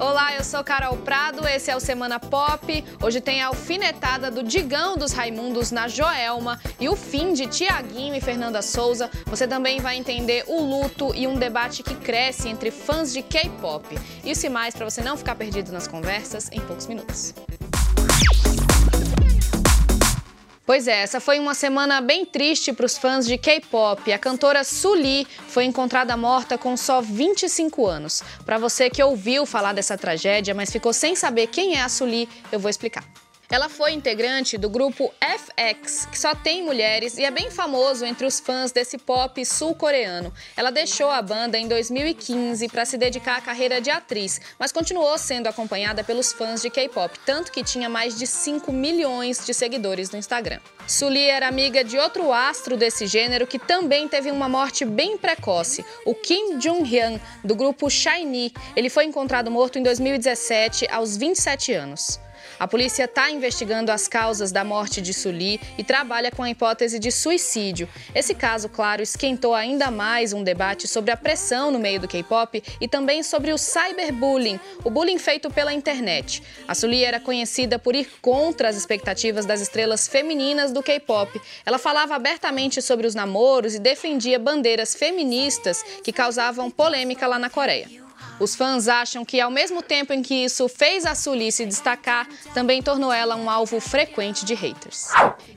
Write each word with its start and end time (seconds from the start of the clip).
Olá, 0.00 0.32
eu 0.36 0.44
sou 0.44 0.62
Carol 0.62 0.96
Prado, 0.98 1.44
esse 1.48 1.72
é 1.72 1.76
o 1.76 1.80
Semana 1.80 2.20
Pop. 2.20 2.84
Hoje 3.02 3.20
tem 3.20 3.42
a 3.42 3.48
alfinetada 3.48 4.30
do 4.30 4.44
Digão 4.44 4.96
dos 4.96 5.10
Raimundos 5.10 5.72
na 5.72 5.88
Joelma 5.88 6.60
e 6.78 6.88
o 6.88 6.94
fim 6.94 7.32
de 7.32 7.48
Tiaguinho 7.48 8.14
e 8.14 8.20
Fernanda 8.20 8.62
Souza. 8.62 9.10
Você 9.26 9.48
também 9.48 9.80
vai 9.80 9.96
entender 9.96 10.44
o 10.46 10.62
luto 10.62 11.12
e 11.16 11.26
um 11.26 11.34
debate 11.34 11.82
que 11.82 11.96
cresce 11.96 12.48
entre 12.48 12.70
fãs 12.70 13.12
de 13.12 13.22
K-pop. 13.22 13.98
Isso 14.24 14.46
e 14.46 14.48
mais 14.48 14.72
para 14.72 14.88
você 14.88 15.02
não 15.02 15.16
ficar 15.16 15.34
perdido 15.34 15.72
nas 15.72 15.88
conversas 15.88 16.48
em 16.52 16.60
poucos 16.60 16.86
minutos. 16.86 17.34
Pois 20.68 20.86
é, 20.86 21.00
essa 21.00 21.18
foi 21.18 21.38
uma 21.38 21.54
semana 21.54 21.98
bem 21.98 22.26
triste 22.26 22.74
para 22.74 22.84
os 22.84 22.98
fãs 22.98 23.26
de 23.26 23.38
K-pop. 23.38 24.12
A 24.12 24.18
cantora 24.18 24.62
Suli 24.62 25.26
foi 25.46 25.64
encontrada 25.64 26.14
morta 26.14 26.58
com 26.58 26.76
só 26.76 27.00
25 27.00 27.86
anos. 27.86 28.22
Para 28.44 28.58
você 28.58 28.90
que 28.90 29.02
ouviu 29.02 29.46
falar 29.46 29.72
dessa 29.72 29.96
tragédia, 29.96 30.54
mas 30.54 30.70
ficou 30.70 30.92
sem 30.92 31.16
saber 31.16 31.46
quem 31.46 31.76
é 31.76 31.80
a 31.80 31.88
Suli, 31.88 32.28
eu 32.52 32.60
vou 32.60 32.68
explicar. 32.68 33.02
Ela 33.50 33.70
foi 33.70 33.92
integrante 33.92 34.58
do 34.58 34.68
grupo 34.68 35.10
FX, 35.22 36.04
que 36.04 36.18
só 36.18 36.34
tem 36.34 36.62
mulheres 36.62 37.16
e 37.16 37.24
é 37.24 37.30
bem 37.30 37.50
famoso 37.50 38.04
entre 38.04 38.26
os 38.26 38.38
fãs 38.38 38.72
desse 38.72 38.98
pop 38.98 39.42
sul-coreano. 39.42 40.30
Ela 40.54 40.70
deixou 40.70 41.08
a 41.10 41.22
banda 41.22 41.56
em 41.56 41.66
2015 41.66 42.68
para 42.68 42.84
se 42.84 42.98
dedicar 42.98 43.38
à 43.38 43.40
carreira 43.40 43.80
de 43.80 43.88
atriz, 43.88 44.38
mas 44.58 44.70
continuou 44.70 45.16
sendo 45.16 45.46
acompanhada 45.46 46.04
pelos 46.04 46.30
fãs 46.30 46.60
de 46.60 46.68
K-pop, 46.68 47.18
tanto 47.24 47.50
que 47.50 47.64
tinha 47.64 47.88
mais 47.88 48.18
de 48.18 48.26
5 48.26 48.70
milhões 48.70 49.42
de 49.46 49.54
seguidores 49.54 50.10
no 50.10 50.18
Instagram. 50.18 50.60
Sully 50.86 51.24
era 51.24 51.48
amiga 51.48 51.82
de 51.82 51.98
outro 51.98 52.30
astro 52.30 52.76
desse 52.76 53.06
gênero 53.06 53.46
que 53.46 53.58
também 53.58 54.06
teve 54.08 54.30
uma 54.30 54.48
morte 54.48 54.84
bem 54.84 55.16
precoce, 55.16 55.82
o 56.04 56.14
Kim 56.14 56.58
Jong-hyun, 56.58 57.18
do 57.42 57.54
grupo 57.54 57.88
SHINee. 57.88 58.52
Ele 58.76 58.90
foi 58.90 59.06
encontrado 59.06 59.50
morto 59.50 59.78
em 59.78 59.82
2017, 59.82 60.86
aos 60.90 61.16
27 61.16 61.72
anos. 61.72 62.20
A 62.58 62.66
polícia 62.66 63.04
está 63.04 63.30
investigando 63.30 63.90
as 63.90 64.08
causas 64.08 64.52
da 64.52 64.64
morte 64.64 65.00
de 65.00 65.14
Sully 65.14 65.60
e 65.76 65.84
trabalha 65.84 66.30
com 66.30 66.42
a 66.42 66.50
hipótese 66.50 66.98
de 66.98 67.10
suicídio. 67.10 67.88
Esse 68.14 68.34
caso, 68.34 68.68
claro, 68.68 69.02
esquentou 69.02 69.54
ainda 69.54 69.90
mais 69.90 70.32
um 70.32 70.42
debate 70.42 70.86
sobre 70.86 71.10
a 71.10 71.16
pressão 71.16 71.70
no 71.70 71.78
meio 71.78 72.00
do 72.00 72.08
K-pop 72.08 72.62
e 72.80 72.88
também 72.88 73.22
sobre 73.22 73.52
o 73.52 73.58
cyberbullying, 73.58 74.58
o 74.84 74.90
bullying 74.90 75.18
feito 75.18 75.50
pela 75.50 75.72
internet. 75.72 76.42
A 76.66 76.74
Sully 76.74 77.04
era 77.04 77.20
conhecida 77.20 77.78
por 77.78 77.94
ir 77.94 78.08
contra 78.20 78.68
as 78.68 78.76
expectativas 78.76 79.46
das 79.46 79.60
estrelas 79.60 80.08
femininas 80.08 80.72
do 80.72 80.82
K-pop. 80.82 81.40
Ela 81.64 81.78
falava 81.78 82.14
abertamente 82.14 82.82
sobre 82.82 83.06
os 83.06 83.14
namoros 83.14 83.74
e 83.74 83.78
defendia 83.78 84.38
bandeiras 84.38 84.94
feministas 84.94 85.82
que 86.02 86.12
causavam 86.12 86.70
polêmica 86.70 87.26
lá 87.26 87.38
na 87.38 87.50
Coreia. 87.50 88.07
Os 88.40 88.54
fãs 88.54 88.86
acham 88.86 89.24
que, 89.24 89.40
ao 89.40 89.50
mesmo 89.50 89.82
tempo 89.82 90.12
em 90.12 90.22
que 90.22 90.44
isso 90.44 90.68
fez 90.68 91.04
a 91.04 91.14
Sully 91.14 91.50
se 91.50 91.66
destacar, 91.66 92.28
também 92.54 92.82
tornou 92.82 93.12
ela 93.12 93.34
um 93.36 93.50
alvo 93.50 93.80
frequente 93.80 94.44
de 94.44 94.54
haters. 94.54 95.08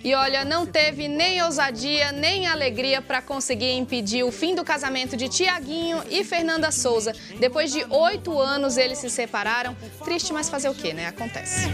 E 0.04 0.14
olha, 0.16 0.44
não 0.44 0.66
teve 0.66 1.08
nem 1.08 1.42
ousadia 1.44 2.12
nem 2.12 2.48
alegria 2.48 3.02
para 3.02 3.22
conseguir 3.22 3.74
impedir 3.74 4.24
o 4.24 4.32
fim 4.32 4.56
do 4.56 4.64
casamento 4.64 5.16
de 5.16 5.30
Tiaguinho 5.30 6.04
e 6.10 6.24
Fernanda 6.24 6.72
Souza. 6.72 7.14
Depois 7.40 7.72
de 7.72 7.86
oito 7.90 8.40
anos, 8.40 8.78
eles 8.78 8.98
se 8.98 9.10
separaram. 9.10 9.76
Triste, 10.04 10.34
mas 10.34 10.50
fazer 10.50 10.70
o 10.70 10.74
quê, 10.74 10.94
né? 10.94 11.08
Acontece. 11.08 11.68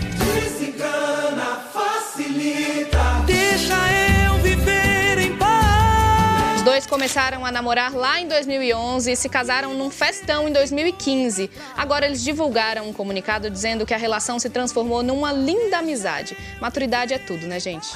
Começaram 6.87 7.45
a 7.45 7.51
namorar 7.51 7.93
lá 7.93 8.19
em 8.19 8.27
2011 8.27 9.11
e 9.11 9.15
se 9.15 9.27
casaram 9.29 9.73
num 9.73 9.89
festão 9.89 10.47
em 10.47 10.51
2015. 10.51 11.51
Agora 11.75 12.05
eles 12.05 12.23
divulgaram 12.23 12.87
um 12.87 12.93
comunicado 12.93 13.49
dizendo 13.49 13.85
que 13.85 13.93
a 13.93 13.97
relação 13.97 14.39
se 14.39 14.49
transformou 14.49 15.03
numa 15.03 15.31
linda 15.31 15.79
amizade. 15.79 16.35
Maturidade 16.61 17.13
é 17.13 17.17
tudo, 17.17 17.45
né, 17.45 17.59
gente? 17.59 17.89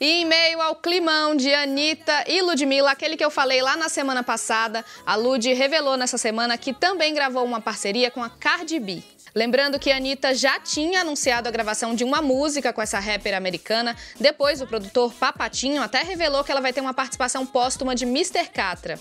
E 0.00 0.22
em 0.22 0.24
meio 0.24 0.60
ao 0.60 0.76
climão 0.76 1.34
de 1.34 1.52
Anitta 1.52 2.24
e 2.28 2.40
Ludmilla, 2.40 2.92
aquele 2.92 3.16
que 3.16 3.24
eu 3.24 3.30
falei 3.30 3.60
lá 3.60 3.76
na 3.76 3.88
semana 3.88 4.22
passada, 4.22 4.84
a 5.04 5.16
Lud 5.16 5.52
revelou 5.52 5.96
nessa 5.96 6.16
semana 6.16 6.56
que 6.56 6.72
também 6.72 7.12
gravou 7.12 7.44
uma 7.44 7.60
parceria 7.60 8.10
com 8.10 8.22
a 8.22 8.30
Cardi 8.30 8.78
B. 8.78 9.02
Lembrando 9.34 9.78
que 9.78 9.90
a 9.90 9.96
Anitta 9.96 10.34
já 10.34 10.58
tinha 10.60 11.00
anunciado 11.00 11.48
a 11.48 11.52
gravação 11.52 11.94
de 11.94 12.04
uma 12.04 12.22
música 12.22 12.72
com 12.72 12.82
essa 12.82 12.98
rapper 12.98 13.36
americana. 13.36 13.96
Depois, 14.18 14.60
o 14.60 14.66
produtor 14.66 15.12
Papatinho 15.12 15.82
até 15.82 16.02
revelou 16.02 16.44
que 16.44 16.50
ela 16.50 16.60
vai 16.60 16.72
ter 16.72 16.80
uma 16.80 16.94
participação 16.94 17.44
póstuma 17.44 17.94
de 17.94 18.04
Mr. 18.04 18.48
Catra. 18.52 18.98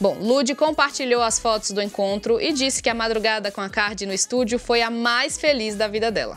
Bom, 0.00 0.18
Lud 0.20 0.54
compartilhou 0.56 1.22
as 1.22 1.38
fotos 1.38 1.70
do 1.70 1.80
encontro 1.80 2.40
e 2.40 2.52
disse 2.52 2.82
que 2.82 2.90
a 2.90 2.94
madrugada 2.94 3.52
com 3.52 3.60
a 3.60 3.68
Cardi 3.68 4.04
no 4.04 4.12
estúdio 4.12 4.58
foi 4.58 4.82
a 4.82 4.90
mais 4.90 5.38
feliz 5.38 5.76
da 5.76 5.86
vida 5.86 6.10
dela. 6.10 6.36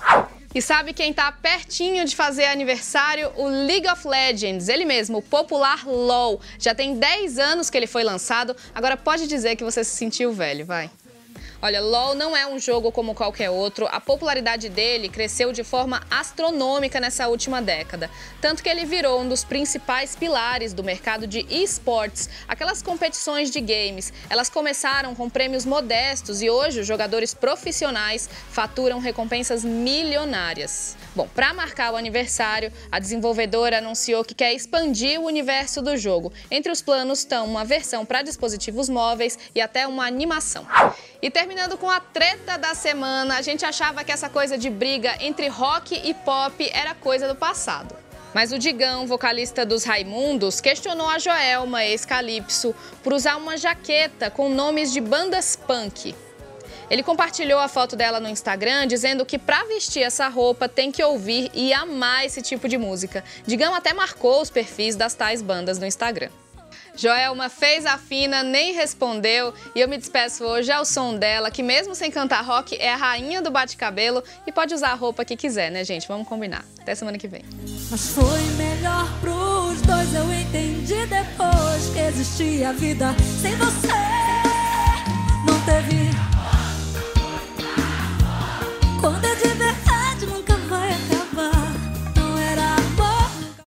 E 0.54 0.62
sabe 0.62 0.94
quem 0.94 1.12
tá 1.12 1.32
pertinho 1.32 2.06
de 2.06 2.16
fazer 2.16 2.46
aniversário? 2.46 3.32
O 3.36 3.48
League 3.48 3.90
of 3.90 4.08
Legends, 4.08 4.70
ele 4.70 4.86
mesmo, 4.86 5.18
o 5.18 5.22
popular 5.22 5.86
LoL. 5.86 6.40
Já 6.58 6.74
tem 6.74 6.96
10 6.96 7.40
anos 7.40 7.70
que 7.70 7.76
ele 7.76 7.88
foi 7.88 8.04
lançado, 8.04 8.56
agora 8.74 8.96
pode 8.96 9.28
dizer 9.28 9.56
que 9.56 9.64
você 9.64 9.84
se 9.84 9.98
sentiu 9.98 10.32
velho, 10.32 10.66
vai. 10.66 10.90
Olha, 11.62 11.82
LoL 11.82 12.16
não 12.16 12.36
é 12.36 12.46
um 12.46 12.60
jogo 12.60 12.92
como 12.92 13.16
qualquer 13.16 13.50
outro. 13.50 13.88
A 13.90 14.00
popularidade 14.00 14.70
dele 14.70 15.10
cresceu 15.10 15.52
de 15.52 15.64
forma 15.64 16.02
astronômica 16.12 17.00
nessa 17.00 17.28
última 17.28 17.62
década. 17.62 18.10
Tanto 18.42 18.62
que 18.62 18.70
ele 18.70 18.86
virou 18.86 19.22
um 19.22 19.28
dos 19.28 19.44
principais 19.44 20.16
pilares 20.16 20.74
do 20.74 20.84
mercado 20.84 21.26
de 21.26 21.46
esportes. 21.50 22.30
Aquelas 22.48 22.82
competições 22.82 23.50
de 23.50 23.62
games, 23.62 24.14
elas 24.30 24.50
começaram 24.50 25.16
com 25.16 25.30
prêmios 25.30 25.66
modestos 25.66 26.42
e 26.42 26.50
hoje 26.50 26.82
os 26.82 26.88
jogadores 26.88 27.34
profissionais 27.34 28.30
faturam 28.50 29.00
recompensas 29.00 29.64
milionárias. 29.64 30.96
Bom, 31.16 31.28
para 31.28 31.54
marcar 31.54 31.94
o 31.94 31.96
aniversário, 31.96 32.72
a 32.92 33.00
desenvolvedora 33.00 33.78
anunciou 33.78 34.24
que 34.24 34.36
quer 34.36 34.54
expandir 34.54 35.20
o 35.20 35.26
universo 35.26 35.82
do 35.82 35.96
jogo. 35.98 36.32
Entre 36.52 36.72
os 36.72 36.82
planos 36.82 37.20
estão 37.20 37.46
uma 37.46 37.64
versão 37.64 38.06
para 38.06 38.22
dispositivos 38.22 38.90
móveis 38.90 39.40
e 39.56 39.62
até 39.62 39.88
uma 39.88 40.06
animação. 40.06 40.68
E 41.22 41.30
terminando 41.30 41.78
com 41.78 41.90
a 41.90 42.00
treta 42.00 42.58
da 42.58 42.76
semana, 42.76 43.38
a 43.38 43.42
gente 43.42 43.66
achava 43.66 44.04
que 44.04 44.12
essa 44.12 44.30
coisa 44.30 44.58
de 44.58 44.70
briga 44.70 45.16
entre 45.20 45.48
rock 45.48 46.00
e 46.04 46.14
pop 46.14 46.70
era 46.74 46.94
coisa 46.94 47.28
do 47.28 47.36
passado. 47.36 47.96
Mas 48.34 48.52
o 48.52 48.60
Digão, 48.60 49.08
vocalista 49.08 49.66
dos 49.66 49.86
Raimundos, 49.86 50.60
questionou 50.60 51.10
a 51.10 51.18
Joelma, 51.18 51.86
ex-Calypso, 51.86 52.76
por 53.02 53.14
usar 53.14 53.38
uma 53.38 53.56
jaqueta 53.58 54.30
com 54.30 54.50
nomes 54.50 54.92
de 54.92 55.00
bandas 55.00 55.56
punk. 55.56 56.14
Ele 56.90 57.02
compartilhou 57.02 57.60
a 57.60 57.68
foto 57.68 57.96
dela 57.96 58.20
no 58.20 58.30
Instagram 58.30 58.88
dizendo 58.88 59.26
que 59.26 59.40
para 59.40 59.64
vestir 59.64 60.04
essa 60.04 60.28
roupa 60.28 60.68
tem 60.68 60.92
que 60.92 61.04
ouvir 61.04 61.50
e 61.54 61.74
amar 61.74 62.26
esse 62.26 62.42
tipo 62.42 62.68
de 62.68 62.78
música. 62.78 63.24
Digão 63.48 63.74
até 63.74 63.94
marcou 63.94 64.42
os 64.42 64.50
perfis 64.50 64.96
das 64.96 65.16
tais 65.16 65.42
bandas 65.42 65.80
no 65.80 65.86
Instagram. 65.86 66.30
Joelma 66.96 67.50
fez 67.50 67.86
a 67.86 67.98
fina, 67.98 68.44
nem 68.44 68.74
respondeu 68.74 69.54
e 69.76 69.82
eu 69.82 69.88
me 69.88 69.98
despeço 69.98 70.44
hoje 70.44 70.72
ao 70.72 70.86
som 70.86 71.16
dela, 71.16 71.52
que 71.52 71.62
mesmo 71.62 71.94
sem 71.94 72.10
cantar 72.10 72.44
rock 72.44 72.76
é 72.78 72.94
a 72.94 72.96
rainha 72.96 73.42
do 73.42 73.52
bate-cabelo 73.52 74.24
e 74.48 74.52
pode 74.52 74.74
usar 74.74 74.90
a 74.90 74.96
roupa 74.96 75.26
que 75.26 75.36
quiser, 75.36 75.72
né, 75.72 75.84
gente? 75.84 76.08
Vamos 76.08 76.28
combinar. 76.28 76.64
Até 76.80 76.96
semana 76.96 77.18
que 77.18 77.28
vem. 77.28 77.44
Mas 77.90 78.10
foi 78.10 78.42
melhor 78.58 79.08
pros 79.20 79.82
dois, 79.82 80.14
eu 80.14 80.32
entendi 80.32 81.06
depois 81.08 81.90
que 81.94 82.00
existia 82.00 82.72
vida 82.74 83.16
sem 83.42 83.56
você. 83.56 83.88
Não 85.46 85.60
teve. 85.66 85.95